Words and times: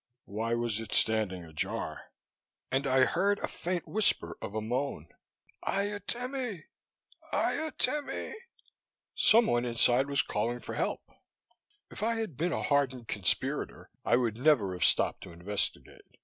Why 0.25 0.55
was 0.55 0.79
it 0.79 0.95
standing 0.95 1.45
ajar? 1.45 2.11
And 2.71 2.87
I 2.87 3.05
heard 3.05 3.37
a 3.37 3.47
faint 3.47 3.87
whisper 3.87 4.35
of 4.41 4.55
a 4.55 4.59
moan: 4.59 5.07
"Aiutemi, 5.63 6.63
aiutemi." 7.31 8.33
Someone 9.13 9.63
inside 9.63 10.07
was 10.07 10.23
calling 10.23 10.59
for 10.59 10.73
help! 10.73 11.07
If 11.91 12.01
I 12.01 12.15
had 12.15 12.35
been 12.35 12.51
a 12.51 12.63
hardened 12.63 13.09
conspirator, 13.09 13.91
I 14.03 14.15
would 14.15 14.37
never 14.39 14.73
have 14.73 14.83
stopped 14.85 15.21
to 15.25 15.31
investigate. 15.33 16.01